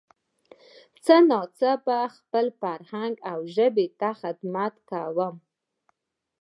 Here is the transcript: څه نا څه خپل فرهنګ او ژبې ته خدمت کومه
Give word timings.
څه 1.05 1.15
نا 1.29 1.41
څه 1.59 1.69
خپل 2.17 2.45
فرهنګ 2.59 3.15
او 3.31 3.39
ژبې 3.55 3.85
ته 3.99 4.09
خدمت 4.21 4.73
کومه 4.89 5.27